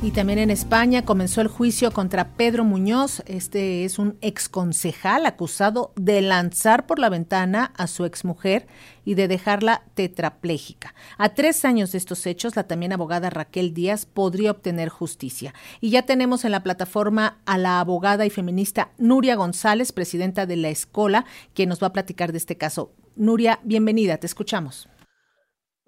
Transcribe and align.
Y 0.00 0.12
también 0.12 0.38
en 0.38 0.50
España 0.52 1.04
comenzó 1.04 1.40
el 1.40 1.48
juicio 1.48 1.90
contra 1.90 2.28
Pedro 2.36 2.62
Muñoz. 2.62 3.20
Este 3.26 3.84
es 3.84 3.98
un 3.98 4.16
exconcejal 4.20 5.26
acusado 5.26 5.92
de 5.96 6.22
lanzar 6.22 6.86
por 6.86 7.00
la 7.00 7.08
ventana 7.08 7.72
a 7.76 7.88
su 7.88 8.04
exmujer 8.04 8.68
y 9.04 9.14
de 9.14 9.26
dejarla 9.26 9.82
tetrapléjica. 9.94 10.94
A 11.18 11.30
tres 11.30 11.64
años 11.64 11.90
de 11.90 11.98
estos 11.98 12.24
hechos, 12.26 12.54
la 12.54 12.68
también 12.68 12.92
abogada 12.92 13.28
Raquel 13.28 13.74
Díaz 13.74 14.06
podría 14.06 14.52
obtener 14.52 14.88
justicia. 14.88 15.52
Y 15.80 15.90
ya 15.90 16.02
tenemos 16.02 16.44
en 16.44 16.52
la 16.52 16.62
plataforma 16.62 17.38
a 17.44 17.58
la 17.58 17.80
abogada 17.80 18.24
y 18.24 18.30
feminista 18.30 18.92
Nuria 18.98 19.34
González, 19.34 19.90
presidenta 19.90 20.46
de 20.46 20.56
la 20.58 20.68
Escola, 20.68 21.24
quien 21.54 21.70
nos 21.70 21.82
va 21.82 21.88
a 21.88 21.92
platicar 21.92 22.30
de 22.30 22.38
este 22.38 22.56
caso. 22.56 22.92
Nuria, 23.16 23.58
bienvenida, 23.64 24.18
te 24.18 24.28
escuchamos. 24.28 24.88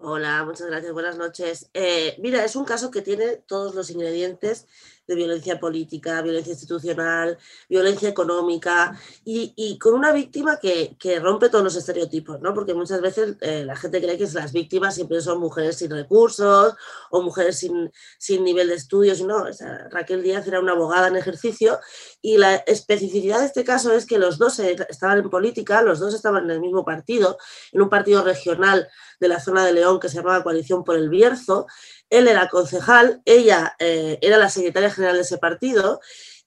Hola, 0.03 0.45
muchas 0.45 0.67
gracias, 0.67 0.95
buenas 0.95 1.19
noches. 1.19 1.69
Eh, 1.75 2.17
mira, 2.21 2.43
es 2.43 2.57
un 2.57 2.65
caso 2.65 2.91
que 2.91 3.03
tiene 3.03 3.37
todos 3.37 3.75
los 3.75 3.91
ingredientes 3.91 4.67
de 5.11 5.17
violencia 5.17 5.59
política, 5.59 6.23
violencia 6.23 6.53
institucional, 6.53 7.37
violencia 7.69 8.09
económica 8.09 8.97
y, 9.25 9.77
con 9.79 9.95
una 9.95 10.13
víctima 10.13 10.59
que, 10.59 10.97
rompe 11.21 11.49
todos 11.49 11.65
los 11.65 11.77
estereotipos, 11.77 12.41
¿no? 12.41 12.55
Porque 12.55 12.75
muchas 12.75 13.01
veces 13.01 13.37
eh, 13.41 13.65
la 13.65 13.75
gente 13.75 14.01
cree 14.01 14.17
que 14.17 14.29
las 14.33 14.53
víctimas 14.53 14.95
siempre 14.95 15.21
son 15.21 15.41
mujeres 15.41 15.79
sin 15.79 15.91
recursos 15.91 16.75
o 17.11 17.23
mujeres 17.23 17.59
sin, 17.59 17.91
sin 18.19 18.45
nivel 18.45 18.69
de 18.69 18.77
estudios. 18.77 19.21
No, 19.23 19.45
Raquel 19.91 20.23
Díaz 20.23 20.47
era 20.47 20.61
una 20.61 20.73
abogada 20.73 21.09
en 21.09 21.17
ejercicio 21.17 21.81
y 22.23 22.39
la 22.39 22.55
especificidad 22.55 23.41
de 23.41 23.47
este 23.47 23.65
caso 23.65 23.93
es 23.93 24.07
que 24.07 24.19
los 24.19 24.39
dos 24.39 24.61
estaban 24.61 25.19
en 25.19 25.29
política, 25.29 25.83
los 25.83 25.99
dos 25.99 26.15
estaban 26.15 26.45
en 26.45 26.51
el 26.53 26.61
mismo 26.61 26.85
partido, 26.85 27.37
en 27.73 27.83
un 27.83 27.89
partido 27.89 28.23
regional 28.23 28.89
de 29.19 29.29
la 29.29 29.41
zona 29.41 29.65
de 29.65 29.73
León 29.73 29.99
que 30.01 30.09
se 30.09 30.17
llamaba 30.17 30.43
Coalición 30.43 30.85
por 30.85 30.97
el 30.97 31.09
Bierzo. 31.09 31.67
Él 32.11 32.29
era 32.29 32.49
concejal, 32.49 33.23
ella 33.25 33.75
eh, 33.79 34.19
era 34.21 34.37
la 34.37 34.51
secretaria 34.51 34.91
general 34.91 35.17
de 35.17 35.23
ese 35.23 35.39
partido 35.39 36.01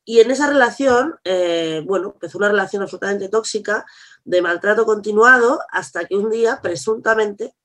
y 0.06 0.20
en 0.20 0.32
esa 0.32 0.48
relación, 0.48 1.20
eh, 1.24 1.82
bueno, 1.86 2.12
empezó 2.14 2.38
una 2.38 2.50
relación 2.50 2.84
absolutamente 2.84 3.30
tóxica 3.30 3.86
de 4.26 4.42
maltrato 4.42 4.86
continuado 4.86 5.62
hasta 5.72 6.06
que 6.06 6.16
un 6.16 6.30
día, 6.30 6.60
presuntamente, 6.62 7.56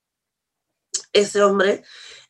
ese 1.12 1.42
hombre 1.42 1.82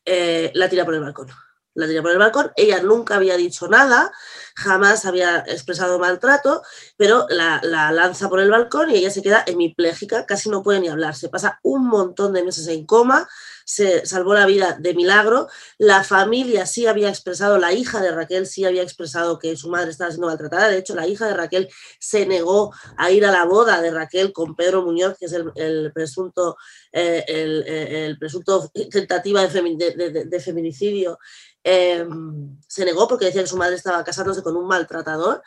eh, 0.05 0.51
la 0.55 0.69
tira 0.69 0.85
por 0.85 0.95
el 0.95 1.01
balcón. 1.01 1.27
La 1.75 1.87
tira 1.87 2.01
por 2.01 2.11
el 2.11 2.17
balcón, 2.17 2.51
ella 2.55 2.81
nunca 2.81 3.15
había 3.15 3.37
dicho 3.37 3.67
nada, 3.67 4.11
jamás 4.55 5.05
había 5.05 5.39
expresado 5.47 5.99
maltrato, 5.99 6.63
pero 6.97 7.27
la, 7.29 7.59
la, 7.63 7.91
lanza 7.91 8.27
por 8.27 8.39
el 8.39 8.49
balcón 8.49 8.89
y 8.89 8.95
ella 8.95 9.11
se 9.11 9.21
queda 9.21 9.43
hemipléjica, 9.45 10.25
casi 10.25 10.49
no 10.49 10.63
puede 10.63 10.79
ni 10.79 10.89
hablar, 10.89 11.15
se 11.15 11.29
pasa 11.29 11.59
un 11.61 11.87
montón 11.87 12.33
de 12.33 12.43
meses 12.43 12.67
en 12.67 12.85
coma, 12.87 13.29
se 13.69 14.03
salvó 14.03 14.33
la 14.33 14.47
vida 14.47 14.77
de 14.79 14.95
milagro. 14.95 15.47
La 15.77 16.03
familia 16.03 16.65
sí 16.65 16.87
había 16.87 17.07
expresado, 17.07 17.59
la 17.59 17.71
hija 17.71 18.01
de 18.01 18.09
Raquel 18.09 18.47
sí 18.47 18.65
había 18.65 18.81
expresado 18.81 19.37
que 19.37 19.55
su 19.55 19.69
madre 19.69 19.91
estaba 19.91 20.09
siendo 20.09 20.25
maltratada. 20.25 20.69
De 20.69 20.79
hecho, 20.79 20.95
la 20.95 21.05
hija 21.05 21.27
de 21.27 21.35
Raquel 21.35 21.69
se 21.99 22.25
negó 22.25 22.73
a 22.97 23.11
ir 23.11 23.27
a 23.27 23.31
la 23.31 23.45
boda 23.45 23.79
de 23.79 23.91
Raquel 23.91 24.33
con 24.33 24.55
Pedro 24.55 24.81
Muñoz, 24.81 25.15
que 25.19 25.27
es 25.27 25.33
el, 25.33 25.91
presunto, 25.93 26.57
eh, 26.91 27.23
el, 27.27 28.17
presunto 28.17 28.71
tentativa 28.89 29.45
de, 29.45 30.39
feminicidio. 30.39 31.19
Em, 31.63 32.57
se 32.67 32.85
negó 32.85 33.07
porque 33.07 33.25
decía 33.25 33.43
que 33.43 33.47
su 33.47 33.57
madre 33.57 33.75
estaba 33.75 34.03
casándose 34.03 34.41
con 34.41 34.57
un 34.57 34.65
maltratador. 34.65 35.43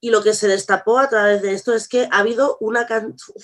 Y 0.00 0.10
lo 0.10 0.22
que 0.22 0.34
se 0.34 0.46
destapó 0.46 0.98
a 0.98 1.08
través 1.08 1.42
de 1.42 1.52
esto 1.52 1.74
es 1.74 1.88
que 1.88 2.08
ha 2.10 2.18
habido 2.18 2.58
una 2.60 2.86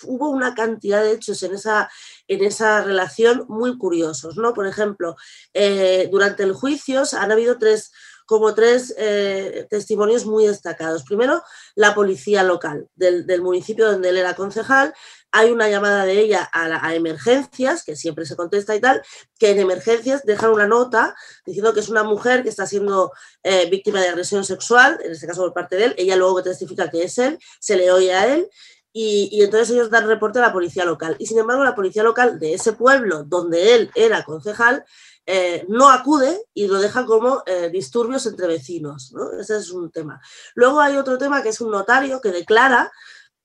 hubo 0.04 0.28
una 0.28 0.54
cantidad 0.54 1.02
de 1.02 1.12
hechos 1.12 1.42
en 1.42 1.54
esa, 1.54 1.90
en 2.28 2.44
esa 2.44 2.82
relación 2.82 3.46
muy 3.48 3.78
curiosos, 3.78 4.36
¿no? 4.36 4.52
Por 4.52 4.66
ejemplo, 4.66 5.16
eh, 5.54 6.08
durante 6.12 6.42
el 6.42 6.52
juicio 6.52 7.02
han 7.18 7.32
habido 7.32 7.58
tres 7.58 7.92
como 8.32 8.54
tres 8.54 8.94
eh, 8.96 9.66
testimonios 9.68 10.24
muy 10.24 10.46
destacados. 10.46 11.04
Primero, 11.04 11.42
la 11.74 11.94
policía 11.94 12.42
local 12.42 12.88
del, 12.94 13.42
municipio 13.42 13.92
donde 13.92 14.08
él 14.08 14.16
era 14.16 14.34
concejal, 14.34 14.94
hay 15.32 15.50
una 15.50 15.68
llamada 15.68 16.06
de 16.06 16.18
ella 16.18 16.48
a, 16.50 16.94
emergencias, 16.94 17.84
que 17.84 17.94
siempre 17.94 18.24
se 18.24 18.34
contesta 18.34 18.74
y 18.74 18.80
tal, 18.80 19.02
que 19.38 19.50
en 19.50 19.60
emergencias 19.60 20.22
dejan 20.24 20.50
una 20.50 20.66
nota 20.66 21.14
diciendo 21.44 21.74
que 21.74 21.80
es 21.80 21.90
una 21.90 22.04
mujer 22.04 22.42
que 22.42 22.48
está 22.48 22.64
siendo 22.64 23.12
eh, 23.42 23.68
víctima 23.68 24.00
de 24.00 24.08
agresión 24.08 24.46
sexual, 24.46 24.98
en 25.04 25.12
este 25.12 25.26
caso 25.26 25.42
por 25.42 25.52
parte 25.52 25.76
de 25.76 25.84
él, 25.84 25.94
ella 25.98 26.16
luego 26.16 26.42
testifica 26.42 26.88
que 26.88 27.02
es 27.02 27.18
él, 27.18 27.38
se 27.60 27.76
le 27.76 27.92
oye 27.92 28.14
a 28.14 28.34
él, 28.34 28.48
y, 28.94 29.42
entonces 29.42 29.70
ellos 29.70 29.90
dan 29.90 30.06
reporte 30.06 30.38
a 30.38 30.42
la 30.42 30.52
policía 30.52 30.84
local. 30.84 31.16
Y 31.18 31.26
sin 31.26 31.38
embargo, 31.38 31.64
la 31.64 31.74
policía 31.74 32.02
local 32.02 32.38
de 32.38 32.54
ese 32.54 32.72
pueblo 32.72 33.24
donde 33.24 33.74
él 33.74 33.90
era 33.94 34.22
concejal 34.22 34.84
eh, 35.24 35.64
no 35.68 35.88
acude 35.88 36.46
y 36.52 36.66
lo 36.66 36.80
deja 36.80 37.06
como 37.06 37.42
eh, 37.46 37.70
disturbios 37.70 38.26
entre 38.26 38.46
vecinos. 38.46 39.14
Ese 39.38 39.58
es 39.58 39.70
un 39.70 39.90
tema. 39.90 40.20
Luego 40.54 40.80
hay 40.80 40.96
otro 40.96 41.18
tema 41.18 41.42
que 41.42 41.50
es 41.50 41.60
un 41.60 41.70
notario 41.70 42.20
que 42.20 42.30
declara 42.30 42.90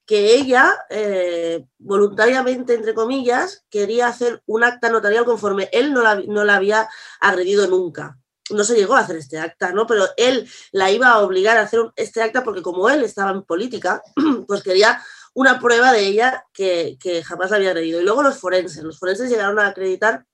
que 0.06 0.36
ella 0.36 0.74
eh, 0.90 1.66
voluntariamente, 1.78 2.74
entre 2.74 2.94
comillas, 2.94 3.66
quería 3.70 4.08
hacer 4.08 4.42
un 4.46 4.64
acta 4.64 4.90
notarial 4.90 5.26
conforme 5.26 5.70
él 5.74 5.94
no 5.94 6.02
la, 6.02 6.16
no 6.16 6.46
la 6.46 6.56
había 6.56 6.90
agredido 7.20 7.68
nunca. 7.68 8.18
No 8.50 8.64
se 8.64 8.76
llegó 8.76 8.96
a 8.96 9.02
hacer 9.02 9.18
este 9.18 9.38
acta, 9.38 9.74
¿no? 9.74 9.86
Pero 9.86 10.06
él 10.16 10.50
la 10.72 10.90
iba 10.90 11.10
a 11.10 11.20
obligar 11.20 11.58
a 11.58 11.64
hacer 11.64 11.82
este 11.98 12.24
acta 12.24 12.46
porque 12.46 12.62
como 12.62 12.90
él 12.90 13.04
estaba 13.04 13.32
en 13.32 13.44
política, 13.44 14.02
pues 14.48 14.64
quería 14.64 15.04
una 15.34 15.60
prueba 15.60 15.92
de 15.92 16.08
ella 16.08 16.46
que, 16.54 16.98
que 17.02 17.22
jamás 17.22 17.52
la 17.52 17.58
había 17.58 17.72
agredido. 17.72 18.00
Y 18.00 18.06
luego 18.06 18.24
los 18.24 18.40
forenses. 18.40 18.84
Los 18.84 18.98
forenses 18.98 19.30
llegaron 19.30 19.60
a 19.60 19.68
acreditar 19.68 20.26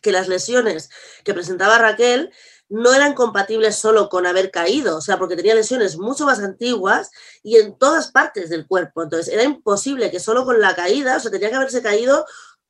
que 0.00 0.12
las 0.12 0.28
lesiones 0.28 0.90
que 1.24 1.34
presentaba 1.34 1.78
Raquel 1.78 2.30
no 2.70 2.94
eran 2.94 3.14
compatibles 3.14 3.76
solo 3.76 4.08
con 4.08 4.26
haber 4.26 4.50
caído, 4.50 4.96
o 4.96 5.00
sea, 5.00 5.18
porque 5.18 5.36
tenía 5.36 5.54
lesiones 5.54 5.98
mucho 5.98 6.24
más 6.24 6.38
antiguas 6.38 7.10
y 7.42 7.56
en 7.56 7.76
todas 7.76 8.12
partes 8.12 8.48
del 8.48 8.66
cuerpo. 8.66 9.02
Entonces, 9.02 9.34
era 9.34 9.42
imposible 9.42 10.10
que 10.10 10.20
solo 10.20 10.44
con 10.44 10.60
la 10.60 10.74
caída, 10.76 11.16
o 11.16 11.20
sea, 11.20 11.32
tenía 11.32 11.50
que 11.50 11.56
haberse 11.56 11.82
caído 11.82 12.24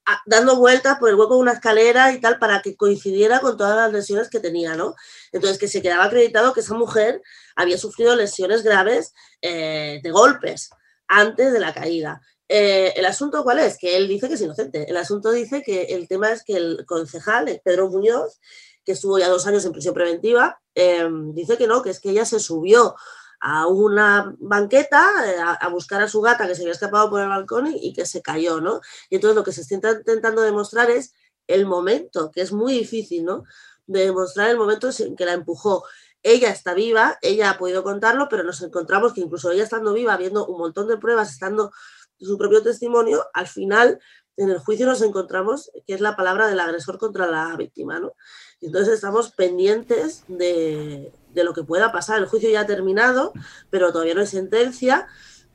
ah, 0.07 0.21
dando 0.25 0.57
vueltas 0.57 0.99
por 0.99 1.11
el 1.11 1.17
hueco 1.17 1.35
de 1.35 1.41
una 1.41 1.53
escalera 1.53 2.13
y 2.13 2.21
tal 2.21 2.39
para 2.39 2.63
que 2.63 2.77
coincidiera 2.77 3.41
con 3.41 3.59
todas 3.59 3.77
las 3.77 3.93
lesiones 3.93 4.31
que 4.31 4.41
tenía, 4.41 4.75
¿no? 4.75 4.95
Entonces, 5.33 5.59
que 5.59 5.69
se 5.69 5.83
quedaba 5.83 6.05
acreditado 6.05 6.55
que 6.55 6.61
esa 6.61 6.75
mujer 6.75 7.21
había 7.55 7.77
sufrido 7.77 8.17
lesiones 8.17 8.63
graves 8.63 9.13
eh, 9.43 10.01
de 10.03 10.11
golpes 10.11 10.71
antes 11.09 11.53
de 11.53 11.61
la 11.61 11.75
caída. 11.75 12.23
Eh, 12.53 12.95
el 12.97 13.07
asunto 13.07 13.45
cuál 13.45 13.61
es? 13.61 13.79
Que 13.79 13.97
él 13.97 14.09
dice 14.09 14.27
que 14.27 14.35
es 14.35 14.41
inocente. 14.41 14.91
El 14.91 14.97
asunto 14.97 15.31
dice 15.31 15.63
que 15.63 15.83
el 15.85 16.09
tema 16.09 16.33
es 16.33 16.43
que 16.43 16.57
el 16.57 16.85
concejal, 16.85 17.61
Pedro 17.65 17.89
Muñoz, 17.89 18.41
que 18.85 18.93
estuvo 18.93 19.21
ya 19.21 19.29
dos 19.29 19.47
años 19.47 19.65
en 19.65 19.71
prisión 19.71 19.95
preventiva, 19.95 20.61
em, 20.75 21.33
dice 21.33 21.57
que 21.57 21.69
no, 21.69 21.81
que 21.81 21.91
es 21.91 22.01
que 22.01 22.11
ella 22.11 22.25
se 22.25 22.41
subió 22.41 22.97
a 23.39 23.69
una 23.69 24.35
banqueta 24.41 25.13
eh, 25.27 25.37
a, 25.61 25.69
buscar 25.69 26.03
a 26.03 26.09
su 26.09 26.21
gata 26.23 26.49
que 26.49 26.57
se 26.57 26.63
había 26.63 26.73
escapado 26.73 27.09
por 27.09 27.21
el 27.21 27.29
balcón 27.29 27.69
y, 27.73 27.93
que 27.93 28.05
se 28.05 28.21
cayó, 28.21 28.61
¿no? 28.61 28.81
Y 29.11 29.15
entonces 29.15 29.37
lo 29.37 29.45
que 29.45 29.53
se 29.53 29.61
está 29.61 29.93
intentando 29.93 30.43
demostrar 30.43 30.91
es 30.91 31.15
el 31.47 31.67
momento, 31.67 32.33
que 32.33 32.41
es 32.41 32.53
muy 32.53 32.73
difícil, 32.73 33.25
¿no? 33.25 33.45
De 33.87 34.07
demostrar 34.07 34.51
el 34.51 34.57
momento 34.57 34.91
en 34.99 35.15
que 35.15 35.25
la 35.25 35.35
empujó. 35.35 35.85
Ella 36.23 36.51
está 36.51 36.75
viva, 36.75 37.17
ella 37.23 37.51
ha 37.51 37.59
podido 37.59 37.85
contarlo, 37.85 38.29
pero 38.29 38.43
nos 38.43 38.61
encontramos 38.61 39.15
que 39.15 39.21
incluso 39.21 39.53
ella 39.53 39.63
estando 39.63 39.93
viva, 39.93 40.17
viendo 40.17 40.47
un 40.47 40.59
montón 40.59 40.89
de 40.89 40.99
pruebas, 40.99 41.31
estando 41.31 41.71
su 42.21 42.39
propio 42.39 42.63
testimonio, 42.63 43.25
al 43.33 43.47
final 43.47 43.99
en 44.37 44.51
el 44.51 44.59
juicio 44.59 44.87
nos 44.87 45.03
encontramos 45.03 45.71
que 45.87 45.95
es 45.95 46.01
la 46.01 46.17
palabra 46.17 46.49
del 46.49 46.61
agresor 46.61 46.99
contra 46.99 47.27
la 47.27 47.55
víctima, 47.57 48.01
¿no? 48.01 48.15
Entonces 48.61 48.95
estamos 48.95 49.33
pendientes 49.33 50.25
de, 50.29 51.13
lo 51.35 51.53
que 51.53 51.63
pueda 51.63 51.93
pasar. 51.93 52.19
El 52.19 52.27
juicio 52.27 52.51
ya 52.51 52.61
ha 52.61 52.67
terminado, 52.67 53.33
pero 53.69 53.93
todavía 53.93 54.15
no 54.15 54.21
hay 54.21 54.27
sentencia. 54.27 55.09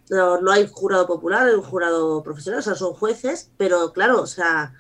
No, 0.09 0.51
hay 0.51 0.67
jurado 0.71 1.07
popular, 1.07 1.47
hay 1.47 1.55
un 1.55 1.63
jurado 1.63 2.21
profesional, 2.21 2.59
o 2.59 2.63
sea, 2.63 2.75
son 2.75 2.93
jueces, 2.93 3.49
pero 3.57 3.91
claro, 3.91 4.21
o 4.21 4.27
sea, 4.27 4.75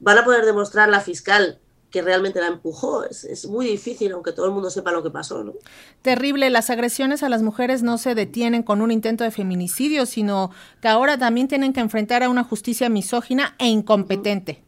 van 0.00 0.18
a 0.18 0.24
poder 0.24 0.44
demostrar 0.44 0.88
la 0.88 1.00
fiscal 1.00 1.60
que 1.96 2.02
realmente 2.02 2.40
la 2.40 2.48
empujó. 2.48 3.04
Es, 3.04 3.46
muy 3.46 3.64
difícil, 3.64 4.12
aunque 4.12 4.30
todo 4.32 4.44
el 4.44 4.52
mundo 4.52 4.68
sepa 4.68 4.92
lo 4.92 5.02
que 5.02 5.08
pasó. 5.08 5.42
¿no? 5.42 5.54
Terrible, 6.02 6.50
las 6.50 6.68
agresiones 6.68 7.22
a 7.22 7.30
las 7.30 7.40
mujeres 7.40 7.82
no 7.82 7.96
se 7.96 8.14
detienen 8.14 8.62
con 8.62 8.82
un 8.82 8.90
intento 8.90 9.24
de 9.24 9.30
feminicidio, 9.30 10.04
sino 10.04 10.50
que 10.82 10.88
ahora 10.88 11.16
también 11.16 11.48
tienen 11.48 11.72
que 11.72 11.80
enfrentar 11.80 12.22
a 12.22 12.28
una 12.28 12.44
justicia 12.44 12.90
misógina 12.90 13.56
e 13.58 13.68
incompetente. 13.68 14.62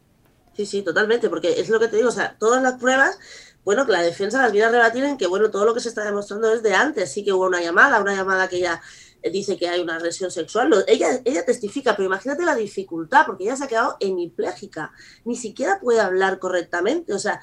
Sí, 0.57 0.65
sí, 0.65 0.81
totalmente, 0.81 1.29
porque 1.29 1.59
es 1.59 1.69
lo 1.69 1.79
que 1.79 1.87
te 1.87 1.97
digo, 1.97 2.09
o 2.09 2.11
sea, 2.11 2.35
todas 2.39 2.63
las 2.63 2.79
pruebas, 2.79 3.19
bueno, 3.63 3.85
que 3.85 3.91
la 3.91 4.01
defensa 4.01 4.41
las 4.41 4.51
viene 4.51 4.65
a 4.65 4.71
rebatir 4.71 5.03
en 5.03 5.15
que, 5.15 5.27
bueno, 5.27 5.51
todo 5.51 5.65
lo 5.65 5.75
que 5.75 5.81
se 5.81 5.89
está 5.89 6.03
demostrando 6.03 6.51
es 6.51 6.63
de 6.63 6.73
antes, 6.73 7.11
sí 7.11 7.23
que 7.23 7.31
hubo 7.31 7.45
una 7.45 7.61
llamada, 7.61 8.01
una 8.01 8.15
llamada 8.15 8.47
que 8.47 8.59
ya 8.59 8.81
dice 9.23 9.57
que 9.57 9.67
hay 9.67 9.81
una 9.81 9.95
agresión 9.95 10.31
sexual, 10.31 10.73
ella, 10.87 11.21
ella 11.25 11.45
testifica, 11.45 11.95
pero 11.95 12.07
imagínate 12.07 12.43
la 12.43 12.55
dificultad, 12.55 13.25
porque 13.25 13.43
ella 13.43 13.55
se 13.55 13.65
ha 13.65 13.67
quedado 13.67 13.97
hemipléjica, 13.99 14.91
ni 15.25 15.35
siquiera 15.35 15.79
puede 15.79 15.99
hablar 15.99 16.39
correctamente, 16.39 17.13
o 17.13 17.19
sea, 17.19 17.41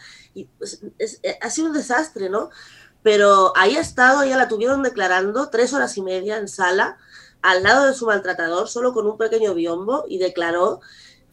pues, 0.59 0.81
eh, 0.99 1.39
ha 1.41 1.51
sido 1.51 1.69
un 1.69 1.75
desastre, 1.75 2.31
¿no? 2.31 2.51
Pero 3.03 3.53
ahí 3.57 3.77
ha 3.77 3.81
estado, 3.81 4.23
ella 4.23 4.37
la 4.37 4.49
tuvieron 4.49 4.83
declarando 4.83 5.51
tres 5.51 5.73
horas 5.73 5.97
y 5.97 6.03
media 6.03 6.39
en 6.39 6.49
sala, 6.49 6.99
al 7.43 7.63
lado 7.63 7.87
de 7.87 7.95
su 7.95 8.07
maltratador, 8.07 8.69
solo 8.69 8.93
con 8.93 9.07
un 9.07 9.19
pequeño 9.19 9.55
biombo, 9.55 10.05
y 10.09 10.19
declaró 10.19 10.81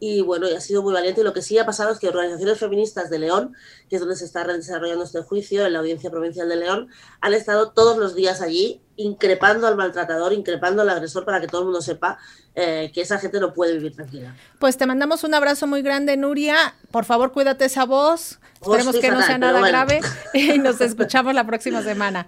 y 0.05 0.19
bueno, 0.19 0.49
y 0.49 0.53
ha 0.53 0.59
sido 0.59 0.83
muy 0.83 0.93
valiente. 0.93 1.21
Y 1.21 1.23
lo 1.23 1.31
que 1.31 1.41
sí 1.41 1.57
ha 1.57 1.65
pasado 1.65 1.93
es 1.93 1.97
que 1.97 2.09
organizaciones 2.09 2.59
feministas 2.59 3.09
de 3.09 3.19
León, 3.19 3.55
que 3.89 3.95
es 3.95 4.01
donde 4.01 4.17
se 4.17 4.25
está 4.25 4.43
desarrollando 4.43 5.05
este 5.05 5.21
juicio, 5.21 5.65
en 5.65 5.71
la 5.71 5.79
Audiencia 5.79 6.11
Provincial 6.11 6.49
de 6.49 6.57
León, 6.57 6.89
han 7.21 7.33
estado 7.33 7.71
todos 7.71 7.97
los 7.97 8.13
días 8.13 8.41
allí 8.41 8.81
increpando 8.97 9.65
al 9.65 9.77
maltratador, 9.77 10.33
increpando 10.33 10.81
al 10.81 10.89
agresor 10.89 11.23
para 11.23 11.39
que 11.39 11.47
todo 11.47 11.61
el 11.61 11.65
mundo 11.67 11.81
sepa 11.81 12.17
eh, 12.53 12.91
que 12.93 12.99
esa 12.99 13.17
gente 13.17 13.39
no 13.39 13.53
puede 13.53 13.77
vivir 13.77 13.95
tranquila. 13.95 14.35
Pues 14.59 14.75
te 14.75 14.85
mandamos 14.85 15.23
un 15.23 15.33
abrazo 15.35 15.67
muy 15.67 15.81
grande, 15.81 16.17
Nuria. 16.17 16.75
Por 16.91 17.05
favor, 17.05 17.31
cuídate 17.31 17.63
esa 17.63 17.85
voz. 17.85 18.39
Esperemos 18.61 18.97
que 18.97 19.09
no 19.09 19.21
sea 19.21 19.37
nada 19.37 19.65
grave 19.65 20.01
y 20.33 20.59
nos 20.59 20.81
escuchamos 20.81 21.33
la 21.33 21.45
próxima 21.45 21.81
semana. 21.81 22.27